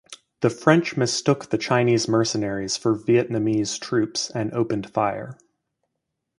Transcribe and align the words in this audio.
The 0.39 0.49
French 0.49 0.97
mistook 0.97 1.51
the 1.51 1.59
Chinese 1.59 2.07
mercenaries 2.07 2.75
for 2.75 2.95
Vietnamese 2.97 3.79
troops 3.79 4.31
and 4.31 4.51
opened 4.51 4.89
fire. 4.91 5.37